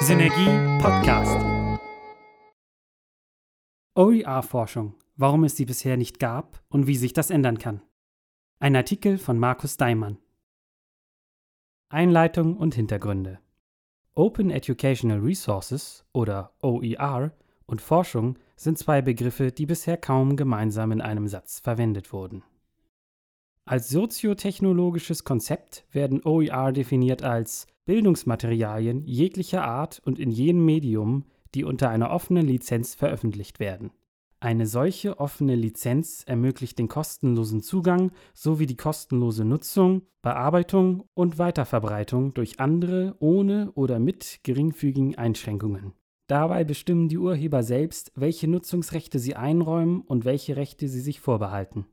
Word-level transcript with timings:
Synergie 0.00 0.82
Podcast. 0.82 1.40
OER-Forschung, 3.94 4.94
warum 5.16 5.44
es 5.44 5.56
sie 5.56 5.64
bisher 5.64 5.96
nicht 5.96 6.18
gab 6.18 6.62
und 6.68 6.86
wie 6.86 6.96
sich 6.96 7.12
das 7.12 7.30
ändern 7.30 7.58
kann. 7.58 7.82
Ein 8.58 8.76
Artikel 8.76 9.18
von 9.18 9.38
Markus 9.38 9.76
Daimann. 9.76 10.18
Einleitung 11.88 12.56
und 12.56 12.74
Hintergründe. 12.74 13.38
Open 14.14 14.50
Educational 14.50 15.20
Resources 15.20 16.04
oder 16.12 16.52
OER 16.62 17.32
und 17.66 17.80
Forschung 17.80 18.36
sind 18.56 18.78
zwei 18.78 19.02
Begriffe, 19.02 19.52
die 19.52 19.66
bisher 19.66 19.96
kaum 19.96 20.36
gemeinsam 20.36 20.92
in 20.92 21.00
einem 21.00 21.28
Satz 21.28 21.60
verwendet 21.60 22.12
wurden. 22.12 22.42
Als 23.64 23.88
soziotechnologisches 23.88 25.22
Konzept 25.22 25.84
werden 25.92 26.22
OER 26.24 26.72
definiert 26.72 27.22
als 27.22 27.68
Bildungsmaterialien 27.86 29.04
jeglicher 29.04 29.64
Art 29.64 30.00
und 30.04 30.18
in 30.18 30.30
jedem 30.30 30.64
Medium, 30.64 31.24
die 31.54 31.64
unter 31.64 31.88
einer 31.90 32.10
offenen 32.10 32.46
Lizenz 32.46 32.94
veröffentlicht 32.94 33.60
werden. 33.60 33.90
Eine 34.42 34.66
solche 34.66 35.20
offene 35.20 35.54
Lizenz 35.54 36.24
ermöglicht 36.26 36.78
den 36.78 36.88
kostenlosen 36.88 37.60
Zugang 37.60 38.10
sowie 38.32 38.64
die 38.64 38.76
kostenlose 38.76 39.44
Nutzung, 39.44 40.02
Bearbeitung 40.22 41.04
und 41.12 41.38
Weiterverbreitung 41.38 42.32
durch 42.32 42.58
andere 42.58 43.16
ohne 43.20 43.70
oder 43.74 43.98
mit 43.98 44.40
geringfügigen 44.42 45.18
Einschränkungen. 45.18 45.92
Dabei 46.26 46.64
bestimmen 46.64 47.08
die 47.08 47.18
Urheber 47.18 47.62
selbst, 47.62 48.12
welche 48.14 48.48
Nutzungsrechte 48.48 49.18
sie 49.18 49.36
einräumen 49.36 50.00
und 50.00 50.24
welche 50.24 50.56
Rechte 50.56 50.88
sie 50.88 51.00
sich 51.00 51.20
vorbehalten. 51.20 51.84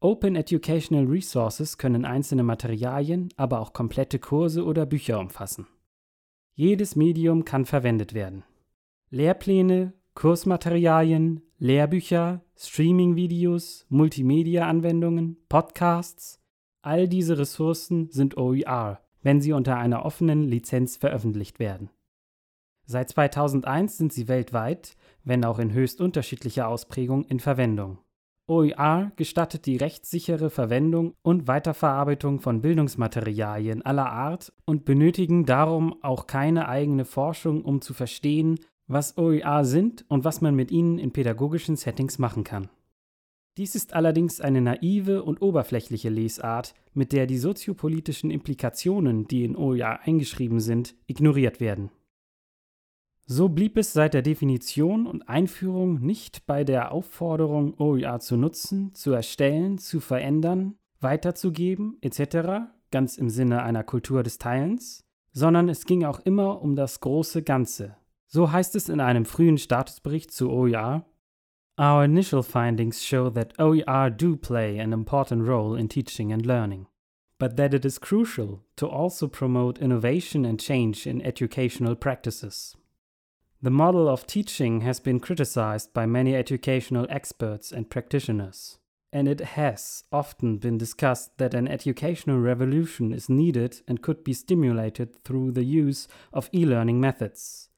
Open 0.00 0.36
Educational 0.36 1.06
Resources 1.06 1.76
können 1.76 2.04
einzelne 2.04 2.44
Materialien, 2.44 3.30
aber 3.36 3.58
auch 3.58 3.72
komplette 3.72 4.20
Kurse 4.20 4.64
oder 4.64 4.86
Bücher 4.86 5.18
umfassen. 5.18 5.66
Jedes 6.54 6.94
Medium 6.94 7.44
kann 7.44 7.64
verwendet 7.64 8.14
werden. 8.14 8.44
Lehrpläne, 9.10 9.94
Kursmaterialien, 10.14 11.42
Lehrbücher, 11.58 12.44
Streaming-Videos, 12.56 13.86
Multimedia-Anwendungen, 13.88 15.36
Podcasts, 15.48 16.40
all 16.80 17.08
diese 17.08 17.36
Ressourcen 17.36 18.08
sind 18.12 18.36
OER, 18.36 19.00
wenn 19.22 19.40
sie 19.40 19.52
unter 19.52 19.78
einer 19.78 20.04
offenen 20.04 20.44
Lizenz 20.44 20.96
veröffentlicht 20.96 21.58
werden. 21.58 21.90
Seit 22.84 23.10
2001 23.10 23.98
sind 23.98 24.12
sie 24.12 24.28
weltweit, 24.28 24.96
wenn 25.24 25.44
auch 25.44 25.58
in 25.58 25.72
höchst 25.72 26.00
unterschiedlicher 26.00 26.68
Ausprägung, 26.68 27.24
in 27.24 27.40
Verwendung. 27.40 27.98
OER 28.48 29.12
gestattet 29.16 29.66
die 29.66 29.76
rechtssichere 29.76 30.48
Verwendung 30.48 31.14
und 31.22 31.46
Weiterverarbeitung 31.46 32.40
von 32.40 32.62
Bildungsmaterialien 32.62 33.82
aller 33.82 34.10
Art 34.10 34.52
und 34.64 34.86
benötigen 34.86 35.44
darum 35.44 36.02
auch 36.02 36.26
keine 36.26 36.68
eigene 36.68 37.04
Forschung, 37.04 37.62
um 37.62 37.82
zu 37.82 37.92
verstehen, 37.92 38.58
was 38.86 39.18
OER 39.18 39.66
sind 39.66 40.06
und 40.08 40.24
was 40.24 40.40
man 40.40 40.54
mit 40.54 40.70
ihnen 40.70 40.98
in 40.98 41.12
pädagogischen 41.12 41.76
Settings 41.76 42.18
machen 42.18 42.42
kann. 42.42 42.70
Dies 43.58 43.74
ist 43.74 43.92
allerdings 43.92 44.40
eine 44.40 44.62
naive 44.62 45.24
und 45.24 45.42
oberflächliche 45.42 46.08
Lesart, 46.08 46.74
mit 46.94 47.12
der 47.12 47.26
die 47.26 47.38
soziopolitischen 47.38 48.30
Implikationen, 48.30 49.28
die 49.28 49.44
in 49.44 49.56
OER 49.56 50.00
eingeschrieben 50.04 50.60
sind, 50.60 50.94
ignoriert 51.06 51.60
werden. 51.60 51.90
So 53.30 53.50
blieb 53.50 53.76
es 53.76 53.92
seit 53.92 54.14
der 54.14 54.22
Definition 54.22 55.06
und 55.06 55.28
Einführung 55.28 56.00
nicht 56.00 56.46
bei 56.46 56.64
der 56.64 56.92
Aufforderung, 56.92 57.78
OER 57.78 58.20
zu 58.20 58.38
nutzen, 58.38 58.94
zu 58.94 59.12
erstellen, 59.12 59.76
zu 59.76 60.00
verändern, 60.00 60.76
weiterzugeben 61.02 61.98
etc., 62.00 62.70
ganz 62.90 63.18
im 63.18 63.28
Sinne 63.28 63.62
einer 63.62 63.84
Kultur 63.84 64.22
des 64.22 64.38
Teilens, 64.38 65.04
sondern 65.32 65.68
es 65.68 65.84
ging 65.84 66.06
auch 66.06 66.20
immer 66.20 66.62
um 66.62 66.74
das 66.74 67.00
große 67.00 67.42
Ganze. 67.42 67.98
So 68.28 68.50
heißt 68.50 68.74
es 68.76 68.88
in 68.88 68.98
einem 68.98 69.26
frühen 69.26 69.58
Statusbericht 69.58 70.30
zu 70.30 70.50
OER, 70.50 71.04
Our 71.78 72.04
initial 72.04 72.42
findings 72.42 73.04
show 73.04 73.28
that 73.28 73.58
OER 73.58 74.10
do 74.10 74.36
play 74.36 74.80
an 74.80 74.94
important 74.94 75.46
role 75.46 75.78
in 75.78 75.90
teaching 75.90 76.32
and 76.32 76.46
learning, 76.46 76.86
but 77.38 77.58
that 77.58 77.74
it 77.74 77.84
is 77.84 78.00
crucial 78.00 78.64
to 78.76 78.88
also 78.88 79.28
promote 79.28 79.78
innovation 79.78 80.46
and 80.46 80.58
change 80.58 81.06
in 81.06 81.20
educational 81.20 81.94
practices. 81.94 82.74
The 83.60 83.70
model 83.70 84.08
of 84.08 84.24
teaching 84.24 84.82
has 84.82 85.00
been 85.00 85.18
criticized 85.18 85.92
by 85.92 86.06
many 86.06 86.36
educational 86.36 87.08
experts 87.10 87.72
and 87.72 87.90
practitioners, 87.90 88.78
and 89.12 89.26
it 89.26 89.40
has 89.40 90.04
often 90.12 90.58
been 90.58 90.78
discussed 90.78 91.36
that 91.38 91.54
an 91.54 91.66
educational 91.66 92.38
revolution 92.38 93.12
is 93.12 93.28
needed 93.28 93.80
and 93.88 94.00
could 94.00 94.22
be 94.22 94.32
stimulated 94.32 95.12
through 95.24 95.50
the 95.50 95.64
use 95.64 96.06
of 96.32 96.48
e 96.54 96.64
learning 96.64 97.00
methods, 97.00 97.68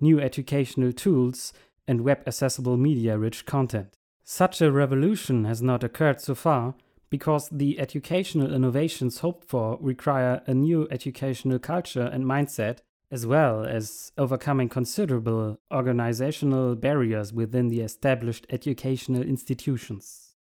new 0.00 0.18
educational 0.18 0.92
tools, 0.92 1.52
and 1.86 2.00
web 2.00 2.24
accessible 2.26 2.76
media 2.76 3.16
rich 3.16 3.46
content. 3.46 3.96
Such 4.24 4.60
a 4.60 4.72
revolution 4.72 5.44
has 5.44 5.62
not 5.62 5.84
occurred 5.84 6.20
so 6.20 6.34
far 6.34 6.74
because 7.10 7.48
the 7.50 7.78
educational 7.78 8.52
innovations 8.52 9.20
hoped 9.20 9.48
for 9.48 9.78
require 9.80 10.42
a 10.48 10.52
new 10.52 10.88
educational 10.90 11.60
culture 11.60 12.10
and 12.12 12.24
mindset 12.24 12.78
as 13.10 13.26
well 13.26 13.64
as 13.64 14.12
overcoming 14.16 14.68
considerable 14.68 15.58
organizational 15.70 16.76
barriers 16.76 17.32
within 17.32 17.68
the 17.68 17.80
established 17.80 18.46
educational 18.50 19.22
institutions. 19.22 20.36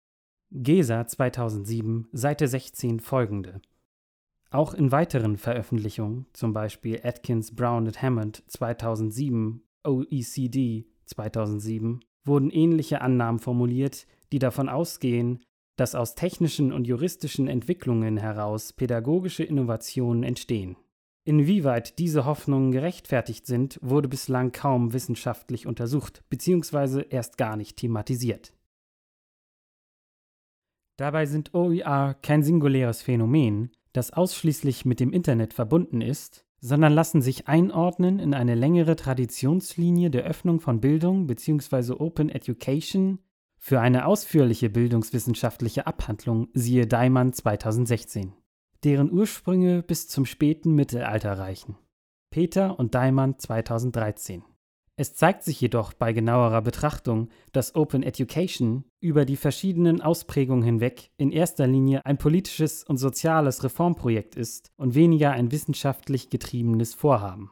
GESA 0.52 1.06
2007, 1.06 2.08
Seite 2.12 2.46
16 2.46 3.00
folgende. 3.00 3.60
Auch 4.50 4.74
in 4.74 4.92
weiteren 4.92 5.38
Veröffentlichungen, 5.38 6.26
zum 6.34 6.52
Beispiel 6.52 7.00
Atkins, 7.02 7.54
Brown 7.54 7.86
und 7.86 8.02
Hammond 8.02 8.42
2007, 8.48 9.62
OECD 9.82 10.84
2007, 11.06 12.04
wurden 12.24 12.50
ähnliche 12.50 13.00
Annahmen 13.00 13.38
formuliert, 13.38 14.06
die 14.30 14.38
davon 14.38 14.68
ausgehen, 14.68 15.42
dass 15.76 15.94
aus 15.94 16.14
technischen 16.14 16.70
und 16.70 16.86
juristischen 16.86 17.48
Entwicklungen 17.48 18.18
heraus 18.18 18.74
pädagogische 18.74 19.42
Innovationen 19.42 20.22
entstehen. 20.22 20.76
Inwieweit 21.24 21.98
diese 22.00 22.24
Hoffnungen 22.24 22.72
gerechtfertigt 22.72 23.46
sind, 23.46 23.78
wurde 23.80 24.08
bislang 24.08 24.50
kaum 24.50 24.92
wissenschaftlich 24.92 25.66
untersucht 25.66 26.24
bzw. 26.30 27.04
erst 27.08 27.38
gar 27.38 27.56
nicht 27.56 27.76
thematisiert. 27.76 28.52
Dabei 30.96 31.26
sind 31.26 31.54
OER 31.54 32.14
kein 32.22 32.42
singuläres 32.42 33.02
Phänomen, 33.02 33.70
das 33.92 34.12
ausschließlich 34.12 34.84
mit 34.84 35.00
dem 35.00 35.12
Internet 35.12 35.54
verbunden 35.54 36.00
ist, 36.00 36.44
sondern 36.60 36.92
lassen 36.92 37.22
sich 37.22 37.48
einordnen 37.48 38.18
in 38.18 38.34
eine 38.34 38.54
längere 38.54 38.96
Traditionslinie 38.96 40.10
der 40.10 40.24
Öffnung 40.24 40.60
von 40.60 40.80
Bildung 40.80 41.26
bzw. 41.26 41.94
Open 41.94 42.30
Education 42.30 43.20
für 43.58 43.80
eine 43.80 44.06
ausführliche 44.06 44.70
bildungswissenschaftliche 44.70 45.86
Abhandlung 45.86 46.48
siehe 46.52 46.86
Daimann 46.86 47.32
2016 47.32 48.32
deren 48.84 49.12
Ursprünge 49.12 49.82
bis 49.82 50.08
zum 50.08 50.26
späten 50.26 50.74
Mittelalter 50.74 51.38
reichen. 51.38 51.76
Peter 52.30 52.78
und 52.78 52.94
Daimann 52.94 53.38
2013. 53.38 54.42
Es 54.96 55.14
zeigt 55.14 55.42
sich 55.42 55.60
jedoch 55.60 55.94
bei 55.94 56.12
genauerer 56.12 56.60
Betrachtung, 56.60 57.28
dass 57.52 57.74
Open 57.74 58.02
Education 58.02 58.84
über 59.00 59.24
die 59.24 59.36
verschiedenen 59.36 60.02
Ausprägungen 60.02 60.62
hinweg 60.62 61.10
in 61.16 61.32
erster 61.32 61.66
Linie 61.66 62.04
ein 62.04 62.18
politisches 62.18 62.84
und 62.84 62.98
soziales 62.98 63.64
Reformprojekt 63.64 64.36
ist 64.36 64.70
und 64.76 64.94
weniger 64.94 65.32
ein 65.32 65.50
wissenschaftlich 65.50 66.28
getriebenes 66.28 66.92
Vorhaben. 66.92 67.50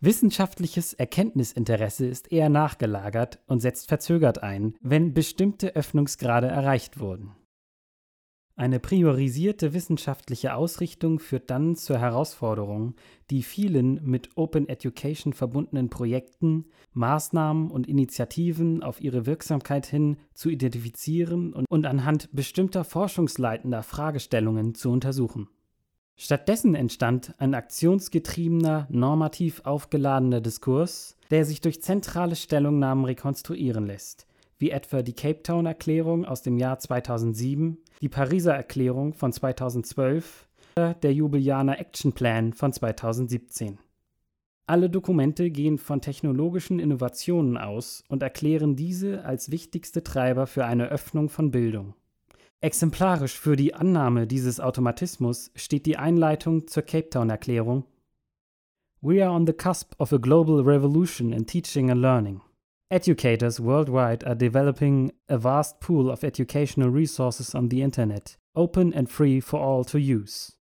Wissenschaftliches 0.00 0.94
Erkenntnisinteresse 0.94 2.06
ist 2.06 2.32
eher 2.32 2.48
nachgelagert 2.48 3.38
und 3.46 3.60
setzt 3.60 3.88
verzögert 3.88 4.42
ein, 4.42 4.74
wenn 4.80 5.14
bestimmte 5.14 5.76
Öffnungsgrade 5.76 6.48
erreicht 6.48 6.98
wurden. 6.98 7.36
Eine 8.60 8.78
priorisierte 8.78 9.72
wissenschaftliche 9.72 10.52
Ausrichtung 10.54 11.18
führt 11.18 11.48
dann 11.48 11.76
zur 11.76 11.96
Herausforderung, 11.96 12.94
die 13.30 13.42
vielen 13.42 14.04
mit 14.04 14.36
Open 14.36 14.68
Education 14.68 15.32
verbundenen 15.32 15.88
Projekten, 15.88 16.66
Maßnahmen 16.92 17.70
und 17.70 17.86
Initiativen 17.86 18.82
auf 18.82 19.00
ihre 19.00 19.24
Wirksamkeit 19.24 19.86
hin 19.86 20.18
zu 20.34 20.50
identifizieren 20.50 21.54
und, 21.54 21.86
anhand 21.86 22.28
bestimmter 22.32 22.84
forschungsleitender 22.84 23.82
Fragestellungen 23.82 24.74
zu 24.74 24.90
untersuchen. 24.90 25.48
Stattdessen 26.16 26.74
entstand 26.74 27.34
ein 27.38 27.54
aktionsgetriebener, 27.54 28.88
normativ 28.90 29.62
aufgeladener 29.64 30.42
Diskurs, 30.42 31.16
der 31.30 31.46
sich 31.46 31.62
durch 31.62 31.80
zentrale 31.80 32.36
Stellungnahmen 32.36 33.06
rekonstruieren 33.06 33.86
lässt, 33.86 34.26
wie 34.60 34.70
etwa 34.70 35.02
die 35.02 35.14
Cape 35.14 35.42
Town 35.42 35.66
Erklärung 35.66 36.24
aus 36.24 36.42
dem 36.42 36.58
Jahr 36.58 36.78
2007, 36.78 37.78
die 38.00 38.08
Pariser 38.08 38.54
Erklärung 38.54 39.14
von 39.14 39.32
2012 39.32 40.46
oder 40.76 40.94
der 40.94 41.12
Jubilianer 41.12 41.80
Action 41.80 42.12
Plan 42.12 42.52
von 42.52 42.72
2017. 42.72 43.78
Alle 44.66 44.88
Dokumente 44.88 45.50
gehen 45.50 45.78
von 45.78 46.00
technologischen 46.00 46.78
Innovationen 46.78 47.56
aus 47.56 48.04
und 48.08 48.22
erklären 48.22 48.76
diese 48.76 49.24
als 49.24 49.50
wichtigste 49.50 50.04
Treiber 50.04 50.46
für 50.46 50.64
eine 50.64 50.88
Öffnung 50.88 51.28
von 51.28 51.50
Bildung. 51.50 51.94
Exemplarisch 52.60 53.38
für 53.38 53.56
die 53.56 53.74
Annahme 53.74 54.26
dieses 54.26 54.60
Automatismus 54.60 55.50
steht 55.56 55.86
die 55.86 55.96
Einleitung 55.96 56.68
zur 56.68 56.82
Cape 56.82 57.08
Town 57.08 57.30
Erklärung 57.30 57.84
We 59.02 59.24
are 59.24 59.34
on 59.34 59.46
the 59.46 59.54
cusp 59.54 59.94
of 59.98 60.12
a 60.12 60.18
global 60.18 60.60
revolution 60.60 61.32
in 61.32 61.46
teaching 61.46 61.90
and 61.90 62.02
learning. 62.02 62.42
Educators 62.92 63.60
worldwide 63.60 64.24
are 64.24 64.34
developing 64.34 65.12
a 65.28 65.38
vast 65.38 65.78
pool 65.80 66.10
of 66.10 66.24
educational 66.24 66.88
resources 66.88 67.54
on 67.54 67.68
the 67.68 67.82
internet, 67.82 68.36
open 68.56 68.92
and 68.92 69.08
free 69.08 69.38
for 69.38 69.60
all 69.60 69.84
to 69.84 70.00
use. 70.00 70.56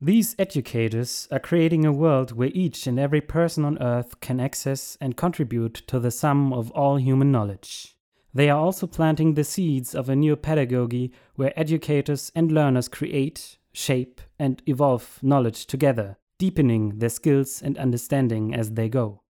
These 0.00 0.34
educators 0.36 1.28
are 1.30 1.38
creating 1.38 1.84
a 1.84 1.92
world 1.92 2.32
where 2.32 2.50
each 2.54 2.88
and 2.88 2.98
every 2.98 3.20
person 3.20 3.64
on 3.64 3.80
earth 3.80 4.18
can 4.18 4.40
access 4.40 4.98
and 5.00 5.16
contribute 5.16 5.74
to 5.86 6.00
the 6.00 6.10
sum 6.10 6.52
of 6.52 6.72
all 6.72 6.96
human 6.96 7.30
knowledge. 7.30 7.94
They 8.34 8.50
are 8.50 8.58
also 8.58 8.88
planting 8.88 9.34
the 9.34 9.44
seeds 9.44 9.94
of 9.94 10.08
a 10.08 10.16
new 10.16 10.34
pedagogy 10.34 11.12
where 11.36 11.58
educators 11.58 12.32
and 12.34 12.50
learners 12.50 12.88
create, 12.88 13.58
shape, 13.72 14.20
and 14.40 14.60
evolve 14.66 15.20
knowledge 15.22 15.66
together, 15.66 16.18
deepening 16.36 16.98
their 16.98 17.10
skills 17.10 17.62
and 17.62 17.78
understanding 17.78 18.54
as 18.56 18.72
they 18.72 18.88
go. 18.88 19.22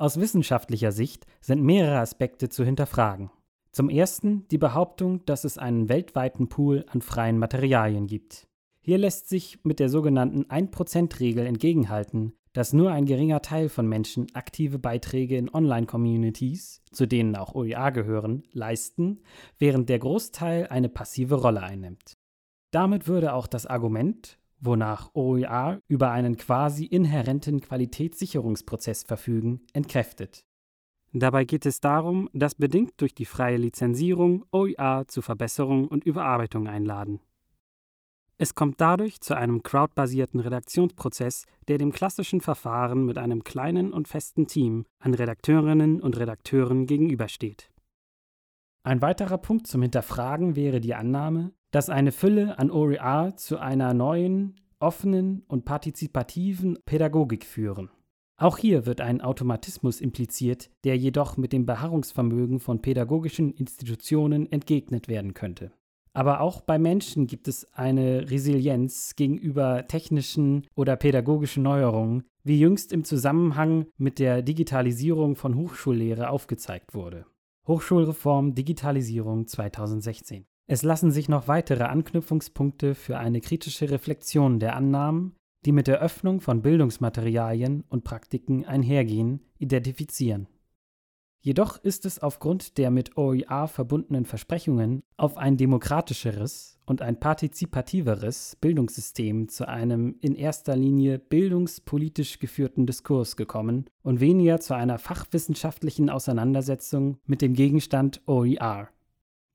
Aus 0.00 0.20
wissenschaftlicher 0.20 0.92
Sicht 0.92 1.26
sind 1.40 1.60
mehrere 1.60 1.98
Aspekte 1.98 2.48
zu 2.48 2.64
hinterfragen. 2.64 3.30
Zum 3.72 3.90
ersten 3.90 4.46
die 4.48 4.58
Behauptung, 4.58 5.24
dass 5.26 5.42
es 5.42 5.58
einen 5.58 5.88
weltweiten 5.88 6.48
Pool 6.48 6.84
an 6.88 7.02
freien 7.02 7.36
Materialien 7.36 8.06
gibt. 8.06 8.46
Hier 8.80 8.96
lässt 8.96 9.28
sich 9.28 9.58
mit 9.64 9.80
der 9.80 9.88
sogenannten 9.88 10.44
1%-Regel 10.44 11.44
entgegenhalten, 11.44 12.32
dass 12.52 12.72
nur 12.72 12.92
ein 12.92 13.06
geringer 13.06 13.42
Teil 13.42 13.68
von 13.68 13.88
Menschen 13.88 14.28
aktive 14.34 14.78
Beiträge 14.78 15.36
in 15.36 15.52
Online-Communities, 15.52 16.80
zu 16.92 17.06
denen 17.06 17.34
auch 17.34 17.56
OER 17.56 17.90
gehören, 17.90 18.44
leisten, 18.52 19.20
während 19.58 19.88
der 19.88 19.98
Großteil 19.98 20.68
eine 20.68 20.88
passive 20.88 21.34
Rolle 21.34 21.62
einnimmt. 21.62 22.16
Damit 22.70 23.08
würde 23.08 23.32
auch 23.32 23.48
das 23.48 23.66
Argument, 23.66 24.37
wonach 24.60 25.10
OER 25.14 25.80
über 25.88 26.10
einen 26.10 26.36
quasi 26.36 26.84
inhärenten 26.84 27.60
Qualitätssicherungsprozess 27.60 29.04
verfügen, 29.04 29.60
entkräftet. 29.72 30.44
Dabei 31.12 31.44
geht 31.44 31.64
es 31.64 31.80
darum, 31.80 32.28
dass 32.32 32.54
bedingt 32.54 33.00
durch 33.00 33.14
die 33.14 33.24
freie 33.24 33.56
Lizenzierung 33.56 34.44
OER 34.52 35.04
zu 35.08 35.22
Verbesserung 35.22 35.88
und 35.88 36.04
Überarbeitung 36.04 36.68
einladen. 36.68 37.20
Es 38.40 38.54
kommt 38.54 38.80
dadurch 38.80 39.20
zu 39.20 39.36
einem 39.36 39.64
crowdbasierten 39.64 40.38
Redaktionsprozess, 40.38 41.44
der 41.66 41.78
dem 41.78 41.90
klassischen 41.90 42.40
Verfahren 42.40 43.04
mit 43.04 43.18
einem 43.18 43.42
kleinen 43.42 43.92
und 43.92 44.06
festen 44.06 44.46
Team 44.46 44.84
an 45.00 45.14
Redakteurinnen 45.14 46.00
und 46.00 46.16
Redakteuren 46.16 46.86
gegenübersteht. 46.86 47.70
Ein 48.84 49.02
weiterer 49.02 49.38
Punkt 49.38 49.66
zum 49.66 49.82
Hinterfragen 49.82 50.54
wäre 50.54 50.80
die 50.80 50.94
Annahme, 50.94 51.52
dass 51.70 51.90
eine 51.90 52.12
Fülle 52.12 52.58
an 52.58 52.70
OER 52.70 53.36
zu 53.36 53.58
einer 53.58 53.94
neuen, 53.94 54.56
offenen 54.80 55.42
und 55.48 55.64
partizipativen 55.64 56.78
Pädagogik 56.84 57.44
führen. 57.44 57.90
Auch 58.40 58.56
hier 58.56 58.86
wird 58.86 59.00
ein 59.00 59.20
Automatismus 59.20 60.00
impliziert, 60.00 60.70
der 60.84 60.96
jedoch 60.96 61.36
mit 61.36 61.52
dem 61.52 61.66
Beharrungsvermögen 61.66 62.60
von 62.60 62.80
pädagogischen 62.80 63.52
Institutionen 63.52 64.50
entgegnet 64.52 65.08
werden 65.08 65.34
könnte. 65.34 65.72
Aber 66.12 66.40
auch 66.40 66.60
bei 66.60 66.78
Menschen 66.78 67.26
gibt 67.26 67.48
es 67.48 67.72
eine 67.74 68.30
Resilienz 68.30 69.16
gegenüber 69.16 69.86
technischen 69.88 70.66
oder 70.74 70.96
pädagogischen 70.96 71.64
Neuerungen, 71.64 72.24
wie 72.44 72.58
jüngst 72.58 72.92
im 72.92 73.04
Zusammenhang 73.04 73.86
mit 73.98 74.18
der 74.18 74.42
Digitalisierung 74.42 75.36
von 75.36 75.56
Hochschullehre 75.56 76.30
aufgezeigt 76.30 76.94
wurde. 76.94 77.26
Hochschulreform 77.66 78.54
Digitalisierung 78.54 79.46
2016. 79.46 80.46
Es 80.70 80.82
lassen 80.82 81.10
sich 81.10 81.30
noch 81.30 81.48
weitere 81.48 81.84
Anknüpfungspunkte 81.84 82.94
für 82.94 83.18
eine 83.18 83.40
kritische 83.40 83.90
Reflexion 83.90 84.60
der 84.60 84.76
Annahmen, 84.76 85.34
die 85.64 85.72
mit 85.72 85.86
der 85.86 86.00
Öffnung 86.00 86.42
von 86.42 86.60
Bildungsmaterialien 86.60 87.84
und 87.88 88.04
Praktiken 88.04 88.66
einhergehen, 88.66 89.40
identifizieren. 89.56 90.46
Jedoch 91.40 91.82
ist 91.82 92.04
es 92.04 92.18
aufgrund 92.18 92.76
der 92.76 92.90
mit 92.90 93.16
OER 93.16 93.66
verbundenen 93.68 94.26
Versprechungen 94.26 95.02
auf 95.16 95.38
ein 95.38 95.56
demokratischeres 95.56 96.78
und 96.84 97.00
ein 97.00 97.18
partizipativeres 97.18 98.58
Bildungssystem 98.60 99.48
zu 99.48 99.66
einem 99.66 100.16
in 100.20 100.34
erster 100.34 100.76
Linie 100.76 101.18
bildungspolitisch 101.18 102.40
geführten 102.40 102.84
Diskurs 102.84 103.36
gekommen 103.36 103.86
und 104.02 104.20
weniger 104.20 104.60
zu 104.60 104.74
einer 104.74 104.98
fachwissenschaftlichen 104.98 106.10
Auseinandersetzung 106.10 107.16
mit 107.24 107.40
dem 107.40 107.54
Gegenstand 107.54 108.20
OER. 108.26 108.90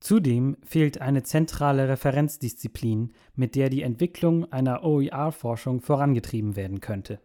Zudem 0.03 0.57
fehlt 0.65 0.99
eine 0.99 1.23
zentrale 1.23 1.87
Referenzdisziplin, 1.87 3.13
mit 3.35 3.55
der 3.55 3.69
die 3.69 3.83
Entwicklung 3.83 4.51
einer 4.51 4.83
OER-Forschung 4.83 5.79
vorangetrieben 5.79 6.57
werden 6.57 6.81
könnte. 6.81 7.21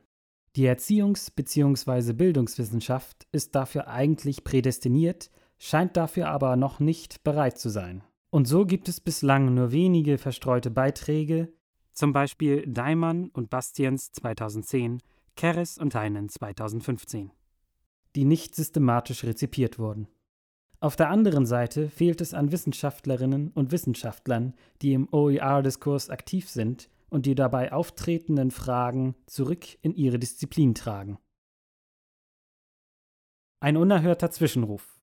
Die 0.55 0.69
Erziehungs- 0.69 1.33
bzw. 1.35 2.13
Bildungswissenschaft 2.13 3.27
ist 3.33 3.57
dafür 3.57 3.89
eigentlich 3.89 4.45
prädestiniert, 4.45 5.33
scheint 5.59 5.97
dafür 5.97 6.29
aber 6.29 6.55
noch 6.55 6.79
nicht 6.79 7.25
bereit 7.25 7.59
zu 7.59 7.69
sein. 7.69 8.05
Und 8.31 8.47
so 8.47 8.65
gibt 8.65 8.89
es 8.89 9.01
bislang 9.01 9.53
nur 9.55 9.73
wenige 9.73 10.17
verstreute 10.17 10.71
Beiträge, 10.71 11.53
zum 11.93 12.13
Beispiel 12.13 12.65
Daimann 12.65 13.31
und 13.31 13.51
Bastians 13.51 14.13
2010, 14.13 15.03
Keres 15.35 15.79
und 15.79 15.97
Heinen 15.97 16.29
2015, 16.29 17.33
die 18.15 18.25
nicht 18.25 18.55
systematisch 18.55 19.25
rezipiert 19.25 19.81
wurden. 19.81 20.07
Auf 20.81 20.95
der 20.95 21.11
anderen 21.11 21.45
Seite 21.45 21.91
fehlt 21.91 22.21
es 22.21 22.35
an 22.35 22.53
Wissenschaftlerinnen 22.53 23.51
und 23.51 23.73
Wissenschaftlern, 23.73 24.55
die 24.81 24.93
im 24.93 25.09
OER-Diskurs 25.13 26.09
aktiv 26.09 26.49
sind 26.49 26.89
und 27.11 27.27
die 27.27 27.35
dabei 27.35 27.73
auftretenden 27.73 28.53
Fragen 28.53 29.17
zurück 29.27 29.67
in 29.83 29.93
ihre 29.93 30.21
Disziplin 30.21 30.75
tragen. 30.75 31.19
Ein 33.61 33.77
unerhörter 33.77 34.31
Zwischenruf. 34.31 35.01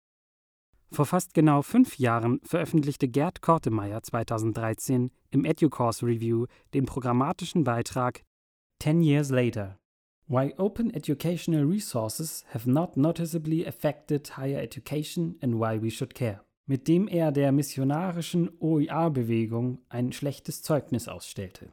Vor 0.91 1.05
fast 1.05 1.33
genau 1.33 1.61
fünf 1.61 1.97
Jahren 1.97 2.39
veröffentlichte 2.43 3.09
Gerd 3.09 3.41
Kortemeyer 3.41 4.01
2013 4.01 5.11
im 5.31 5.43
EduCourse 5.43 6.05
Review 6.05 6.45
den 6.73 6.85
programmatischen 6.85 7.65
Beitrag 7.65 8.23
Ten 8.79 9.01
Years 9.01 9.29
Later 9.29 9.77
Why 10.27 10.55
Open 10.57 10.91
Educational 10.91 11.65
Resources 11.65 12.45
Have 12.51 12.67
Not 12.67 12.97
Noticeably 12.97 13.63
Affected 13.63 14.27
Higher 14.35 14.57
Education 14.57 15.35
and 15.39 15.59
Why 15.59 15.79
We 15.79 15.91
Should 15.91 16.15
Care, 16.15 16.41
mit 16.65 16.87
dem 16.87 17.07
er 17.07 17.31
der 17.31 17.51
missionarischen 17.51 18.49
OER-Bewegung 18.59 19.81
ein 19.87 20.11
schlechtes 20.13 20.63
Zeugnis 20.63 21.07
ausstellte. 21.07 21.71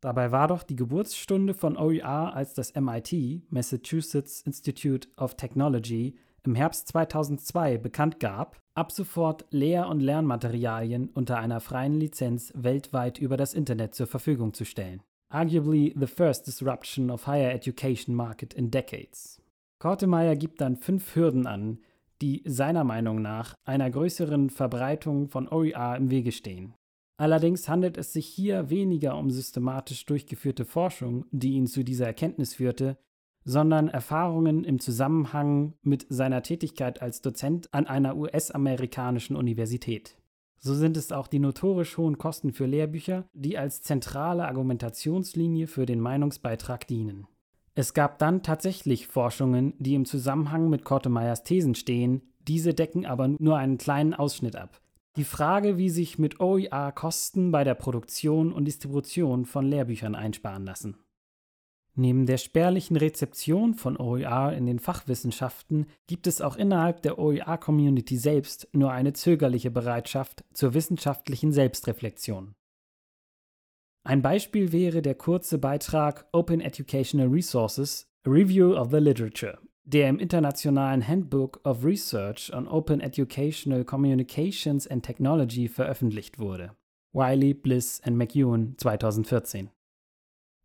Dabei 0.00 0.32
war 0.32 0.48
doch 0.48 0.64
die 0.64 0.74
Geburtsstunde 0.74 1.54
von 1.54 1.76
OER, 1.76 2.34
als 2.34 2.52
das 2.52 2.74
MIT, 2.74 3.44
Massachusetts 3.48 4.42
Institute 4.42 5.08
of 5.16 5.36
Technology, 5.36 6.18
im 6.42 6.56
Herbst 6.56 6.88
2002 6.88 7.78
bekannt 7.78 8.18
gab, 8.18 8.60
ab 8.74 8.90
sofort 8.90 9.46
Lehr- 9.50 9.88
und 9.88 10.00
Lernmaterialien 10.00 11.10
unter 11.10 11.38
einer 11.38 11.60
freien 11.60 11.94
Lizenz 11.94 12.52
weltweit 12.56 13.18
über 13.18 13.36
das 13.36 13.54
Internet 13.54 13.94
zur 13.94 14.08
Verfügung 14.08 14.52
zu 14.52 14.64
stellen 14.64 15.00
arguably 15.30 15.92
the 15.98 16.06
first 16.06 16.46
disruption 16.46 17.10
of 17.10 17.26
higher 17.26 17.50
education 17.50 18.14
market 18.14 18.54
in 18.54 18.70
decades. 18.70 19.40
Kortemeyer 19.78 20.36
gibt 20.36 20.60
dann 20.60 20.76
fünf 20.76 21.14
Hürden 21.14 21.46
an, 21.46 21.78
die 22.20 22.42
seiner 22.44 22.84
Meinung 22.84 23.22
nach 23.22 23.54
einer 23.64 23.90
größeren 23.90 24.50
Verbreitung 24.50 25.28
von 25.28 25.48
OER 25.48 25.96
im 25.96 26.10
Wege 26.10 26.32
stehen. 26.32 26.74
Allerdings 27.16 27.68
handelt 27.68 27.96
es 27.96 28.12
sich 28.12 28.26
hier 28.26 28.70
weniger 28.70 29.16
um 29.16 29.30
systematisch 29.30 30.04
durchgeführte 30.06 30.64
Forschung, 30.64 31.26
die 31.30 31.52
ihn 31.52 31.66
zu 31.66 31.84
dieser 31.84 32.06
Erkenntnis 32.06 32.54
führte, 32.54 32.96
sondern 33.44 33.88
Erfahrungen 33.88 34.62
im 34.62 34.78
Zusammenhang 34.78 35.74
mit 35.82 36.06
seiner 36.08 36.42
Tätigkeit 36.42 37.02
als 37.02 37.20
Dozent 37.20 37.72
an 37.72 37.86
einer 37.86 38.16
US-amerikanischen 38.16 39.36
Universität. 39.36 40.16
So 40.60 40.74
sind 40.74 40.96
es 40.96 41.12
auch 41.12 41.28
die 41.28 41.38
notorisch 41.38 41.96
hohen 41.96 42.18
Kosten 42.18 42.52
für 42.52 42.66
Lehrbücher, 42.66 43.24
die 43.32 43.58
als 43.58 43.82
zentrale 43.82 44.46
Argumentationslinie 44.46 45.66
für 45.66 45.86
den 45.86 46.00
Meinungsbeitrag 46.00 46.86
dienen. 46.86 47.26
Es 47.74 47.94
gab 47.94 48.18
dann 48.18 48.42
tatsächlich 48.42 49.06
Forschungen, 49.06 49.74
die 49.78 49.94
im 49.94 50.04
Zusammenhang 50.04 50.68
mit 50.68 50.84
Kortemeyers 50.84 51.44
Thesen 51.44 51.76
stehen, 51.76 52.22
diese 52.48 52.74
decken 52.74 53.06
aber 53.06 53.28
nur 53.28 53.56
einen 53.56 53.78
kleinen 53.78 54.14
Ausschnitt 54.14 54.56
ab. 54.56 54.80
Die 55.16 55.24
Frage, 55.24 55.78
wie 55.78 55.90
sich 55.90 56.18
mit 56.18 56.40
OER 56.40 56.92
Kosten 56.92 57.52
bei 57.52 57.64
der 57.64 57.74
Produktion 57.74 58.52
und 58.52 58.64
Distribution 58.64 59.44
von 59.44 59.64
Lehrbüchern 59.64 60.14
einsparen 60.14 60.64
lassen. 60.64 60.96
Neben 62.00 62.26
der 62.26 62.36
spärlichen 62.36 62.96
Rezeption 62.96 63.74
von 63.74 63.96
OER 63.96 64.52
in 64.52 64.66
den 64.66 64.78
Fachwissenschaften 64.78 65.86
gibt 66.06 66.28
es 66.28 66.40
auch 66.40 66.54
innerhalb 66.54 67.02
der 67.02 67.18
OER-Community 67.18 68.16
selbst 68.16 68.68
nur 68.72 68.92
eine 68.92 69.14
zögerliche 69.14 69.72
Bereitschaft 69.72 70.44
zur 70.52 70.74
wissenschaftlichen 70.74 71.50
Selbstreflexion. 71.50 72.54
Ein 74.04 74.22
Beispiel 74.22 74.70
wäre 74.70 75.02
der 75.02 75.16
kurze 75.16 75.58
Beitrag 75.58 76.28
Open 76.30 76.60
Educational 76.60 77.26
Resources 77.26 78.06
Review 78.24 78.76
of 78.76 78.92
the 78.92 78.98
Literature, 78.98 79.58
der 79.82 80.08
im 80.08 80.20
Internationalen 80.20 81.06
Handbook 81.06 81.60
of 81.64 81.84
Research 81.84 82.54
on 82.54 82.68
Open 82.68 83.00
Educational 83.00 83.84
Communications 83.84 84.86
and 84.86 85.04
Technology 85.04 85.66
veröffentlicht 85.66 86.38
wurde. 86.38 86.76
Wiley, 87.12 87.54
Bliss 87.54 88.00
and 88.04 88.16
McEwen 88.16 88.78
2014. 88.78 89.70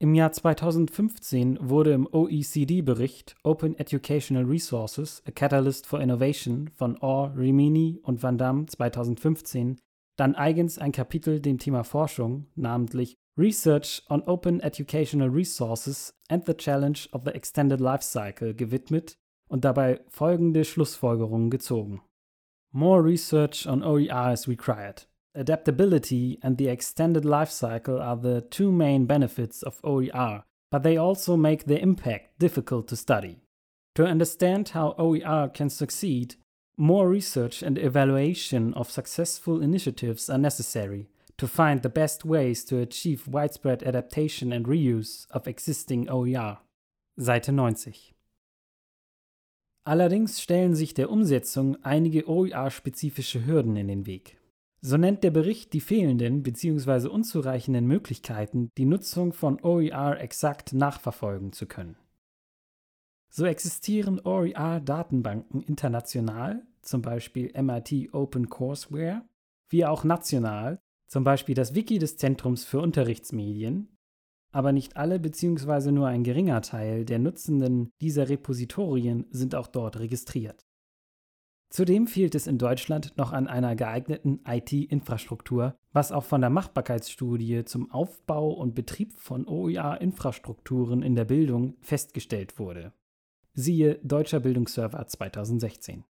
Im 0.03 0.15
Jahr 0.15 0.33
2015 0.33 1.59
wurde 1.61 1.93
im 1.93 2.09
OECD-Bericht 2.11 3.37
Open 3.43 3.79
Educational 3.79 4.43
Resources, 4.43 5.23
a 5.25 5.31
Catalyst 5.31 5.87
for 5.87 6.01
Innovation 6.01 6.69
von 6.75 6.97
Orr, 6.97 7.33
Rimini 7.37 8.01
und 8.03 8.21
Van 8.21 8.37
Damme 8.37 8.65
2015 8.65 9.79
dann 10.17 10.35
eigens 10.35 10.77
ein 10.77 10.91
Kapitel 10.91 11.39
dem 11.39 11.57
Thema 11.57 11.85
Forschung, 11.85 12.47
namentlich 12.55 13.15
Research 13.37 14.03
on 14.09 14.21
Open 14.23 14.59
Educational 14.59 15.29
Resources 15.29 16.13
and 16.27 16.45
the 16.45 16.53
Challenge 16.53 17.07
of 17.13 17.21
the 17.23 17.31
Extended 17.31 17.79
Life 17.79 18.03
Cycle 18.03 18.53
gewidmet 18.53 19.17
und 19.47 19.63
dabei 19.63 20.01
folgende 20.09 20.65
Schlussfolgerungen 20.65 21.49
gezogen. 21.49 22.01
More 22.73 23.01
research 23.01 23.65
on 23.65 23.81
OER 23.81 24.33
is 24.33 24.49
required. 24.49 25.07
Adaptability 25.35 26.37
and 26.43 26.57
the 26.57 26.67
extended 26.67 27.25
life 27.25 27.49
cycle 27.49 27.99
are 27.99 28.15
the 28.15 28.41
two 28.41 28.71
main 28.71 29.05
benefits 29.05 29.63
of 29.63 29.79
OER, 29.83 30.43
but 30.69 30.83
they 30.83 30.95
also 30.95 31.35
make 31.35 31.65
the 31.65 31.81
impact 31.81 32.37
difficult 32.37 32.87
to 32.87 32.95
study. 32.95 33.39
To 33.95 34.05
understand 34.05 34.69
how 34.69 34.95
OER 34.99 35.49
can 35.49 35.69
succeed, 35.69 36.35
more 36.77 37.09
research 37.09 37.63
and 37.63 37.77
evaluation 37.77 38.73
of 38.75 38.91
successful 38.91 39.61
initiatives 39.61 40.29
are 40.29 40.37
necessary 40.37 41.07
to 41.37 41.47
find 41.47 41.81
the 41.81 41.89
best 41.89 42.23
ways 42.25 42.63
to 42.65 42.79
achieve 42.79 43.27
widespread 43.27 43.83
adaptation 43.83 44.53
and 44.53 44.65
reuse 44.65 45.25
of 45.31 45.47
existing 45.47 46.07
OER. 46.09 46.59
Seite 47.17 47.51
90. 47.51 48.13
Allerdings 49.85 50.39
stellen 50.39 50.75
sich 50.75 50.93
der 50.93 51.09
Umsetzung 51.09 51.77
einige 51.83 52.27
OER-spezifische 52.27 53.45
Hürden 53.45 53.75
in 53.75 53.87
den 53.87 54.05
Weg. 54.05 54.37
So 54.85 54.97
nennt 54.97 55.23
der 55.23 55.31
Bericht 55.31 55.71
die 55.71 55.79
fehlenden 55.79 56.43
bzw. 56.43 57.07
unzureichenden 57.07 57.87
Möglichkeiten, 57.87 58.69
die 58.77 58.83
Nutzung 58.83 59.31
von 59.31 59.63
OER 59.63 60.19
exakt 60.19 60.73
nachverfolgen 60.73 61.53
zu 61.53 61.67
können. 61.67 61.95
So 63.29 63.45
existieren 63.45 64.19
OER-Datenbanken 64.19 65.61
international, 65.61 66.67
zum 66.81 67.01
Beispiel 67.01 67.49
MIT 67.59 68.13
Open 68.13 68.49
Courseware, 68.49 69.23
wie 69.69 69.85
auch 69.85 70.03
national, 70.03 70.81
zum 71.07 71.23
Beispiel 71.23 71.55
das 71.55 71.75
Wiki 71.75 71.97
des 71.97 72.17
Zentrums 72.17 72.65
für 72.65 72.81
Unterrichtsmedien, 72.81 73.87
aber 74.51 74.73
nicht 74.73 74.97
alle 74.97 75.17
bzw. 75.17 75.91
nur 75.93 76.07
ein 76.07 76.25
geringer 76.25 76.61
Teil 76.61 77.05
der 77.05 77.19
Nutzenden 77.19 77.89
dieser 78.01 78.27
Repositorien 78.27 79.27
sind 79.29 79.55
auch 79.55 79.67
dort 79.67 79.97
registriert. 79.99 80.65
Zudem 81.73 82.05
fehlt 82.05 82.35
es 82.35 82.45
in 82.45 82.59
Deutschland 82.59 83.17
noch 83.17 83.33
an 83.33 83.47
einer 83.47 83.75
geeigneten 83.75 84.41
IT-Infrastruktur, 84.47 85.75
was 85.91 86.11
auch 86.11 86.23
von 86.23 86.39
der 86.39 86.51
Machbarkeitsstudie 86.51 87.65
zum 87.65 87.89
Aufbau 87.89 88.51
und 88.51 88.75
Betrieb 88.75 89.17
von 89.17 89.47
OER-Infrastrukturen 89.47 91.01
in 91.01 91.15
der 91.15 91.25
Bildung 91.25 91.73
festgestellt 91.81 92.59
wurde. 92.59 92.93
Siehe 93.55 93.95
Deutscher 94.03 94.39
Bildungsserver 94.39 95.07
2016. 95.07 96.03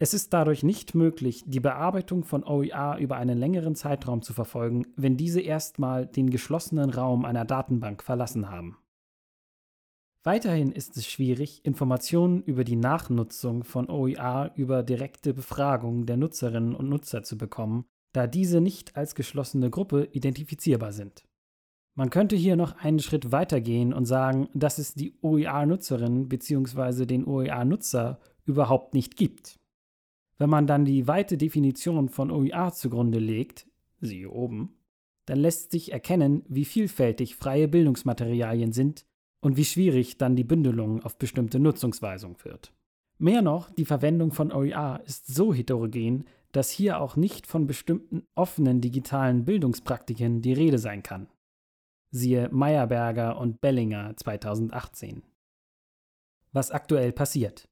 Es 0.00 0.12
ist 0.12 0.32
dadurch 0.32 0.64
nicht 0.64 0.96
möglich, 0.96 1.44
die 1.46 1.60
Bearbeitung 1.60 2.24
von 2.24 2.42
OER 2.42 2.96
über 2.98 3.16
einen 3.16 3.38
längeren 3.38 3.76
Zeitraum 3.76 4.22
zu 4.22 4.32
verfolgen, 4.32 4.88
wenn 4.96 5.16
diese 5.16 5.40
erstmal 5.40 6.04
den 6.04 6.30
geschlossenen 6.30 6.90
Raum 6.90 7.24
einer 7.24 7.44
Datenbank 7.44 8.02
verlassen 8.02 8.50
haben. 8.50 8.76
Weiterhin 10.22 10.70
ist 10.70 10.98
es 10.98 11.06
schwierig, 11.06 11.64
Informationen 11.64 12.42
über 12.42 12.62
die 12.62 12.76
Nachnutzung 12.76 13.64
von 13.64 13.88
OER 13.88 14.52
über 14.54 14.82
direkte 14.82 15.32
Befragung 15.32 16.04
der 16.04 16.18
Nutzerinnen 16.18 16.74
und 16.74 16.90
Nutzer 16.90 17.22
zu 17.22 17.38
bekommen, 17.38 17.86
da 18.12 18.26
diese 18.26 18.60
nicht 18.60 18.96
als 18.96 19.14
geschlossene 19.14 19.70
Gruppe 19.70 20.08
identifizierbar 20.12 20.92
sind. 20.92 21.24
Man 21.94 22.10
könnte 22.10 22.36
hier 22.36 22.56
noch 22.56 22.76
einen 22.76 22.98
Schritt 22.98 23.32
weiter 23.32 23.62
gehen 23.62 23.94
und 23.94 24.04
sagen, 24.04 24.50
dass 24.52 24.78
es 24.78 24.92
die 24.92 25.18
OER-Nutzerin 25.22 26.28
bzw. 26.28 27.06
den 27.06 27.24
OER-Nutzer 27.24 28.20
überhaupt 28.44 28.92
nicht 28.92 29.16
gibt. 29.16 29.58
Wenn 30.36 30.50
man 30.50 30.66
dann 30.66 30.84
die 30.84 31.08
weite 31.08 31.38
Definition 31.38 32.10
von 32.10 32.30
OER 32.30 32.72
zugrunde 32.72 33.18
legt, 33.18 33.66
siehe 34.00 34.30
oben, 34.30 34.76
dann 35.24 35.38
lässt 35.38 35.70
sich 35.70 35.92
erkennen, 35.92 36.44
wie 36.48 36.64
vielfältig 36.64 37.36
freie 37.36 37.68
Bildungsmaterialien 37.68 38.72
sind 38.72 39.06
und 39.40 39.56
wie 39.56 39.64
schwierig 39.64 40.18
dann 40.18 40.36
die 40.36 40.44
Bündelung 40.44 41.02
auf 41.02 41.16
bestimmte 41.16 41.58
Nutzungsweisung 41.58 42.36
wird. 42.44 42.72
Mehr 43.18 43.42
noch, 43.42 43.70
die 43.70 43.84
Verwendung 43.84 44.32
von 44.32 44.52
OER 44.52 45.02
ist 45.04 45.26
so 45.26 45.52
heterogen, 45.52 46.24
dass 46.52 46.70
hier 46.70 47.00
auch 47.00 47.16
nicht 47.16 47.46
von 47.46 47.66
bestimmten 47.66 48.26
offenen 48.34 48.80
digitalen 48.80 49.44
Bildungspraktiken 49.44 50.42
die 50.42 50.52
Rede 50.52 50.78
sein 50.78 51.02
kann. 51.02 51.28
Siehe 52.10 52.48
Meyerberger 52.50 53.38
und 53.38 53.60
Bellinger 53.60 54.16
2018. 54.16 55.22
Was 56.52 56.70
aktuell 56.70 57.12
passiert. 57.12 57.68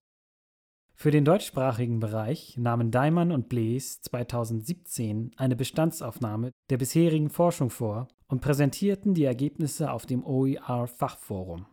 Für 0.94 1.10
den 1.10 1.24
deutschsprachigen 1.24 2.00
Bereich 2.00 2.56
nahmen 2.56 2.90
Daimann 2.90 3.32
und 3.32 3.48
Blees 3.48 4.00
2017 4.02 5.32
eine 5.36 5.56
Bestandsaufnahme 5.56 6.50
der 6.70 6.76
bisherigen 6.76 7.30
Forschung 7.30 7.70
vor 7.70 8.08
und 8.28 8.40
präsentierten 8.40 9.14
die 9.14 9.24
Ergebnisse 9.24 9.90
auf 9.90 10.06
dem 10.06 10.24
OER-Fachforum. 10.24 11.66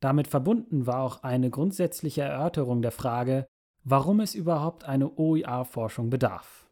Damit 0.00 0.28
verbunden 0.28 0.86
war 0.86 1.02
auch 1.02 1.22
eine 1.22 1.50
grundsätzliche 1.50 2.22
Erörterung 2.22 2.82
der 2.82 2.92
Frage, 2.92 3.46
warum 3.84 4.20
es 4.20 4.34
überhaupt 4.34 4.84
eine 4.84 5.16
OER-Forschung 5.16 6.10
bedarf. 6.10 6.68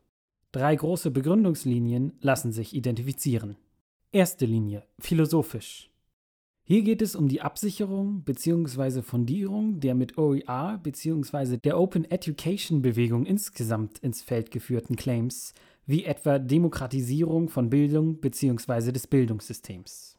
Drei 0.53 0.77
große 0.77 1.11
Begründungslinien 1.11 2.13
lassen 2.21 2.53
sich 2.53 2.75
identifizieren. 2.75 3.57
Erste 4.13 4.47
Linie, 4.47 4.85
philosophisch. 5.01 5.91
Hier 6.67 6.83
geht 6.83 7.03
es 7.03 7.15
um 7.15 7.29
die 7.29 7.43
Absicherung 7.43 8.23
bzw. 8.23 9.03
Fundierung 9.03 9.81
der 9.81 9.95
mit 9.95 10.17
OER 10.17 10.79
bzw. 10.83 11.59
der 11.59 11.79
Open 11.79 12.11
Education 12.11 12.81
Bewegung 12.81 13.27
insgesamt 13.27 13.99
ins 13.99 14.23
Feld 14.23 14.51
geführten 14.51 14.97
Claims, 14.97 15.53
wie 15.87 16.05
etwa 16.05 16.39
Demokratisierung 16.39 17.49
von 17.49 17.71
Bildung 17.71 18.21
bzw. 18.21 18.93
des 18.93 19.07
Bildungssystems. 19.07 20.19